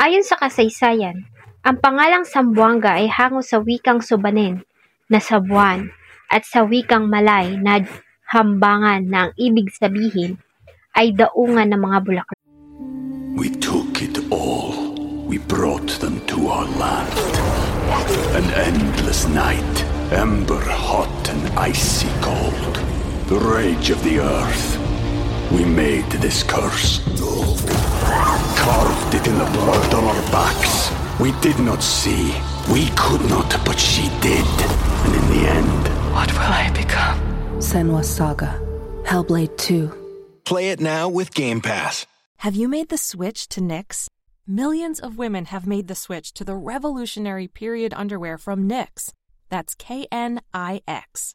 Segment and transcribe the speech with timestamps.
[0.00, 1.28] Ayon sa kasaysayan,
[1.60, 4.64] ang pangalang Sambuanga ay hango sa wikang Subanen
[5.12, 5.92] na Sabuan
[6.32, 7.84] at sa wikang Malay na
[8.32, 10.40] hambangan na ang ibig sabihin
[10.96, 12.40] ay daungan ng mga bulaklak.
[13.36, 14.92] we took it all.
[15.24, 17.12] We brought them to our land.
[18.36, 22.74] An endless night, ember hot and icy cold.
[23.28, 24.78] The rage of the earth.
[25.52, 27.00] We made this curse.
[28.56, 30.90] Carved it in the blood on our backs.
[31.20, 32.34] We did not see.
[32.72, 34.46] We could not, but she did.
[35.04, 37.18] And in the end, What will I become?
[37.60, 38.58] Senwa Saga.
[39.04, 39.90] Hellblade 2.
[40.44, 42.06] Play it now with Game Pass.
[42.38, 44.08] Have you made the switch to NYX?
[44.46, 49.12] Millions of women have made the switch to the revolutionary period underwear from NYX.
[49.50, 51.34] That's K N I X.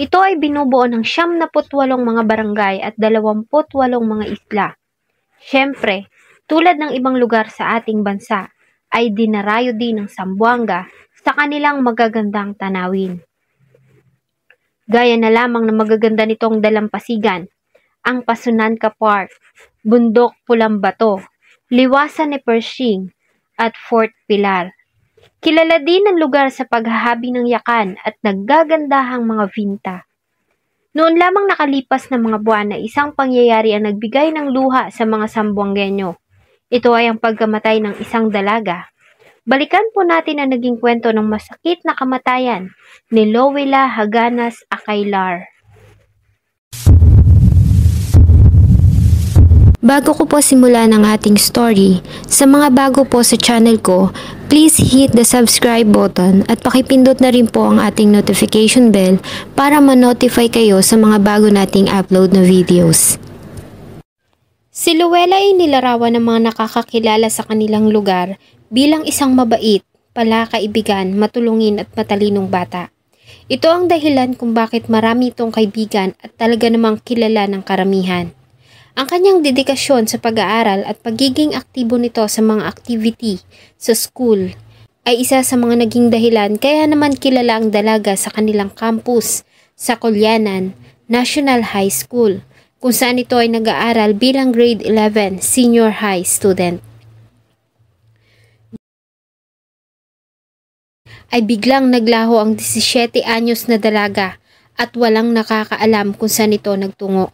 [0.00, 1.50] Ito ay binubuo ng 78
[1.98, 3.50] mga barangay at 28
[4.00, 4.66] mga isla.
[5.36, 6.08] Siyempre,
[6.48, 8.48] tulad ng ibang lugar sa ating bansa,
[8.90, 10.88] ay dinarayo din ng Sambuanga
[11.20, 13.22] sa kanilang magagandang tanawin.
[14.90, 17.46] Gaya na lamang ng magaganda nitong dalampasigan,
[18.02, 19.30] ang Pasunanca Park,
[19.86, 21.22] Bundok Pulang Bato,
[21.70, 23.14] Liwasan ni Pershing,
[23.54, 24.79] at Fort Pilar.
[25.40, 29.96] Kilala din ang lugar sa paghahabi ng yakan at naggagandahang mga vinta.
[30.90, 35.30] Noon lamang nakalipas na mga buwan na isang pangyayari ang nagbigay ng luha sa mga
[35.30, 36.18] Sambuangenyo.
[36.68, 38.90] Ito ay ang pagkamatay ng isang dalaga.
[39.46, 42.74] Balikan po natin ang naging kwento ng masakit na kamatayan
[43.08, 45.48] ni Lowela Haganas Akailar.
[49.80, 54.12] Bago ko po simulan ang ating story, sa mga bago po sa channel ko,
[54.50, 59.14] please hit the subscribe button at pakipindot na rin po ang ating notification bell
[59.54, 63.14] para ma-notify kayo sa mga bago nating upload na videos.
[64.74, 68.42] Si Luella ay nilarawan ng mga nakakakilala sa kanilang lugar
[68.74, 69.86] bilang isang mabait,
[70.18, 72.90] palakaibigan, matulungin at matalinong bata.
[73.46, 78.34] Ito ang dahilan kung bakit marami itong kaibigan at talaga namang kilala ng karamihan.
[78.98, 83.38] Ang kanyang dedikasyon sa pag-aaral at pagiging aktibo nito sa mga activity
[83.78, 84.54] sa school
[85.06, 89.46] ay isa sa mga naging dahilan kaya naman kilala ang dalaga sa kanilang campus
[89.78, 90.74] sa Kolyanan
[91.06, 92.42] National High School
[92.82, 96.82] kung saan ito ay nag-aaral bilang grade 11 senior high student.
[101.30, 104.42] ay biglang naglaho ang 17 anyos na dalaga
[104.74, 107.30] at walang nakakaalam kung saan ito nagtungo.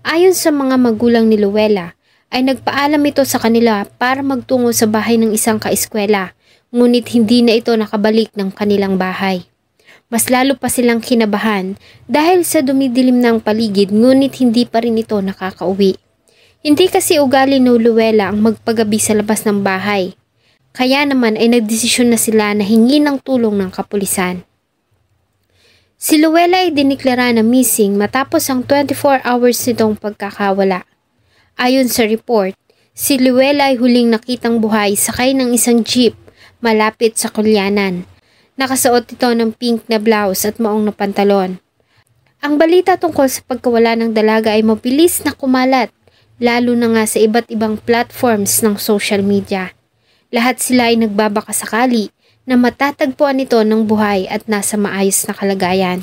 [0.00, 1.92] Ayon sa mga magulang ni Luella,
[2.32, 6.32] ay nagpaalam ito sa kanila para magtungo sa bahay ng isang kaeskwela,
[6.72, 9.44] ngunit hindi na ito nakabalik ng kanilang bahay.
[10.08, 11.76] Mas lalo pa silang kinabahan
[12.08, 16.00] dahil sa dumidilim ng paligid ngunit hindi pa rin ito nakakauwi.
[16.64, 20.16] Hindi kasi ugali ni Luella ang magpagabi sa labas ng bahay.
[20.72, 24.48] Kaya naman ay nagdesisyon na sila na hingi ng tulong ng kapulisan.
[26.00, 30.88] Si Luella ay diniklara na missing matapos ang 24 hours nitong pagkakawala.
[31.60, 32.56] Ayon sa report,
[32.96, 36.16] si Luella ay huling nakitang buhay sakay ng isang jeep
[36.64, 38.08] malapit sa Kulyanan.
[38.56, 41.60] Nakasuot ito ng pink na blouse at maong na pantalon.
[42.40, 45.92] Ang balita tungkol sa pagkawala ng dalaga ay mabilis na kumalat,
[46.40, 49.76] lalo na nga sa iba't ibang platforms ng social media.
[50.32, 52.08] Lahat sila ay nagbabaka sakali
[52.50, 56.02] na matatagpuan ito ng buhay at nasa maayos na kalagayan.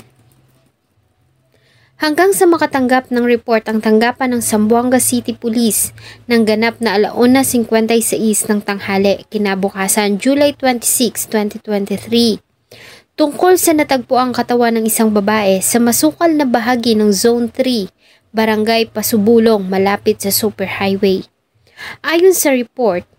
[2.00, 5.92] Hanggang sa makatanggap ng report ang tanggapan ng Zamboanga City Police
[6.32, 12.48] ng ganap na alauna 56 ng tanghali kinabukasan July 26, 2023
[13.18, 17.90] tungkol sa natagpuang katawan ng isang babae sa masukal na bahagi ng Zone 3,
[18.30, 21.26] Barangay Pasubulong malapit sa Superhighway.
[22.06, 23.10] Ayon sa report,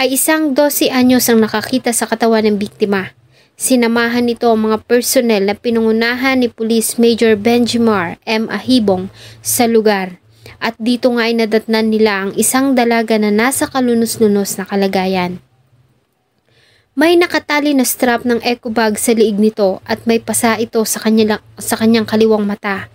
[0.00, 3.12] ay isang 12 anyos ang nakakita sa katawan ng biktima.
[3.60, 8.48] Sinamahan nito ang mga personnel na pinungunahan ni Police Major Benjimar M.
[8.48, 9.12] Ahibong
[9.44, 10.16] sa lugar.
[10.56, 15.36] At dito nga ay nadatnan nila ang isang dalaga na nasa kalunos-lunos na kalagayan.
[16.96, 20.96] May nakatali na strap ng eco bag sa liig nito at may pasa ito sa,
[20.96, 22.88] kanya, sa kanyang kaliwang mata.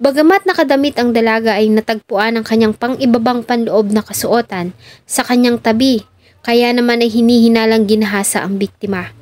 [0.00, 4.72] Bagamat nakadamit ang dalaga ay natagpuan ang kanyang pang-ibabang panloob na kasuotan
[5.04, 6.08] sa kanyang tabi
[6.48, 9.12] kaya naman ay hinihinalang ginahasa ang biktima.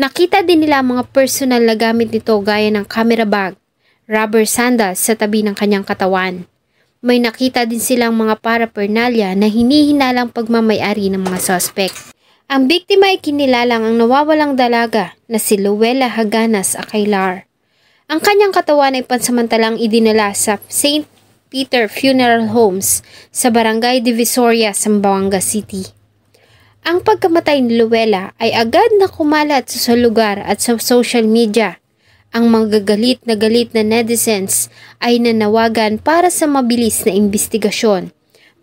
[0.00, 3.52] Nakita din nila mga personal na gamit nito gaya ng camera bag,
[4.08, 6.48] rubber sandals sa tabi ng kanyang katawan.
[7.04, 12.16] May nakita din silang mga paraphernalia na hinihinalang pagmamayari ng mga suspect.
[12.48, 17.44] Ang biktima ay kinilalang ang nawawalang dalaga na si Luella Haganas Akailar.
[18.08, 21.04] Ang kanyang katawan ay pansamantalang idinala sa St.
[21.52, 26.03] Peter Funeral Homes sa Barangay Divisoria, Zamboanga City.
[26.84, 31.80] Ang pagkamatay ni Luella ay agad na kumalat sa lugar at sa social media.
[32.28, 34.68] Ang mga galit na galit na netizens
[35.00, 38.12] ay nanawagan para sa mabilis na investigasyon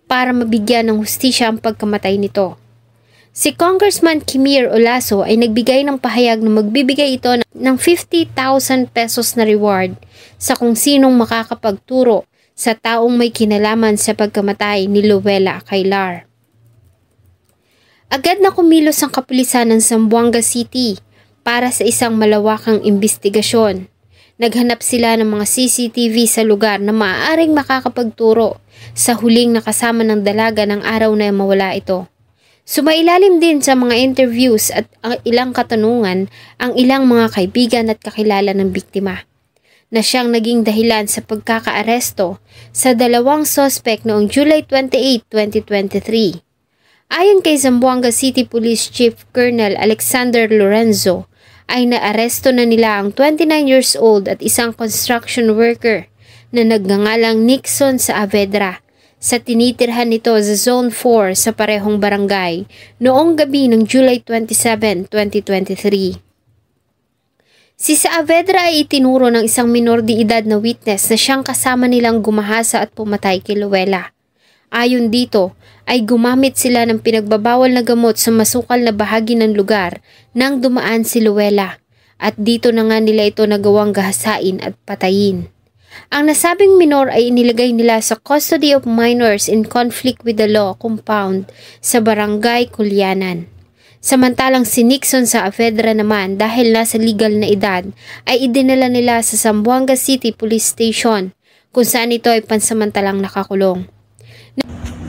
[0.05, 2.61] para mabigyan ng hustisya ang pagkamatay nito.
[3.33, 8.37] Si Congressman Kimir Olaso ay nagbigay ng pahayag na magbibigay ito ng 50,000
[8.93, 9.97] pesos na reward
[10.37, 16.30] sa kung sinong makakapagturo sa taong may kinalaman sa pagkamatay ni Luella Kailar.
[18.11, 20.99] Agad na kumilos ang kapulisan ng Zamboanga City
[21.47, 23.87] para sa isang malawakang investigasyon.
[24.35, 28.59] Naghanap sila ng mga CCTV sa lugar na maaaring makakapagturo
[28.91, 32.11] sa huling nakasama ng dalaga ng araw na mawala ito.
[32.67, 34.91] Sumailalim din sa mga interviews at
[35.23, 36.27] ilang katanungan
[36.59, 39.23] ang ilang mga kaibigan at kakilala ng biktima
[39.87, 42.43] na siyang naging dahilan sa pagkakaaresto
[42.75, 46.50] sa dalawang sospek noong July 28, 2023.
[47.11, 51.27] Ayon kay Zamboanga City Police Chief Colonel Alexander Lorenzo,
[51.67, 56.07] ay naaresto na nila ang 29 years old at isang construction worker
[56.55, 58.79] na nagngangalang Nixon sa Avedra
[59.19, 62.63] sa tinitirhan nito sa Zone 4 sa parehong barangay
[63.03, 66.15] noong gabi ng July 27, 2023.
[67.75, 72.23] Si Saavedra ay itinuro ng isang minor de edad na witness na siyang kasama nilang
[72.23, 74.15] gumahasa at pumatay kay Luella.
[74.71, 75.51] Ayon dito,
[75.83, 79.99] ay gumamit sila ng pinagbabawal na gamot sa masukal na bahagi ng lugar
[80.31, 81.83] nang dumaan si Luella
[82.15, 85.51] at dito na nga nila ito nagawang gahasain at patayin.
[86.07, 90.71] Ang nasabing minor ay inilagay nila sa Custody of Minors in Conflict with the Law
[90.79, 91.51] compound
[91.83, 93.51] sa Barangay Kulyanan.
[93.99, 97.83] Samantalang si Nixon sa Afedra naman dahil nasa legal na edad
[98.23, 101.35] ay idinala nila sa Zamboanga City Police Station
[101.75, 103.85] kung saan ito ay pansamantalang nakakulong.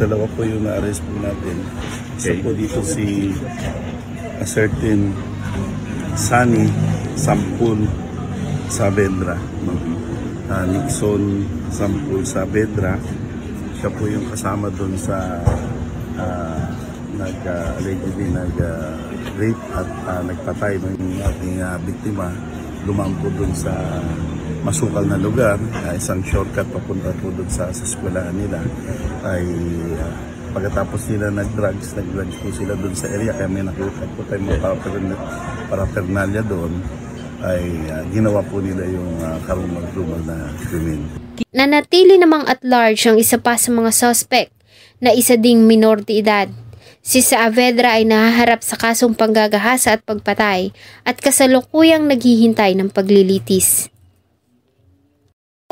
[0.01, 1.57] Dalawa po yung na-arrest po natin.
[2.17, 3.29] Isa po dito si
[4.41, 5.13] a certain
[6.17, 6.69] Sunny
[7.17, 7.85] Sampul
[8.73, 9.37] Saavedra.
[10.49, 12.97] Uh, Nixon Sampul Saavedra.
[13.77, 15.41] Siya po yung kasama doon sa
[16.17, 16.65] uh,
[17.13, 18.97] nag uh, allegedly nag uh,
[19.37, 22.33] rape at uh, nagpatay ng ating uh, biktima
[22.89, 23.73] lumampo doon sa
[24.63, 28.63] masukal na lugar, uh, isang shortcut papunta po doon sa, sa eskwelahan nila
[29.27, 29.45] ay
[29.99, 30.15] uh,
[30.55, 34.61] pagkatapos nila nag-drugs, nag-drugs po sila doon sa area kaya may nakita po tayong mga
[35.67, 36.73] paraphernalia doon
[37.43, 41.11] ay uh, ginawa po nila yung uh, karumag-rumag na krimen.
[41.53, 44.55] Nanatili namang at large ang isa pa sa mga suspect
[45.03, 46.49] na isa ding minor de edad
[47.03, 50.71] Si Saavedra ay nahaharap sa kasong panggagahasa at pagpatay
[51.03, 53.92] at kasalukuyang naghihintay ng paglilitis.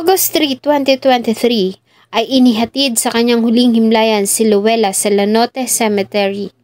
[0.01, 1.77] August 3, 2023
[2.17, 6.57] ay inihatid sa kanyang huling himlayan si Luella sa Lanote Cemetery.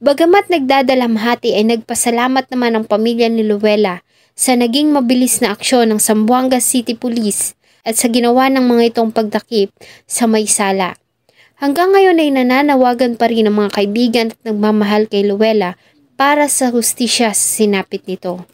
[0.00, 4.00] Bagamat nagdadalamhati ay nagpasalamat naman ang pamilya ni Luella
[4.32, 7.52] sa naging mabilis na aksyon ng Zamboanga City Police
[7.84, 9.68] at sa ginawa ng mga itong pagdakip
[10.08, 10.96] sa may sala.
[11.60, 15.76] Hanggang ngayon ay nananawagan pa rin ang mga kaibigan at nagmamahal kay Luella
[16.16, 18.48] para sa hustisya sa sinapit nito.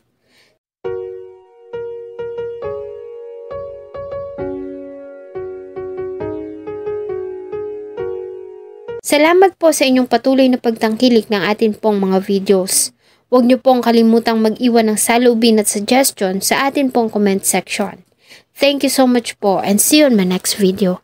[9.14, 12.90] Salamat po sa inyong patuloy na pagtangkilik ng atin pong mga videos.
[13.30, 18.02] Huwag niyo pong kalimutang mag-iwan ng salubin at suggestion sa atin pong comment section.
[18.58, 21.03] Thank you so much po and see you on my next video.